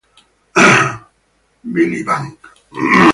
Billy 1.73 2.01
Bang 2.01 2.25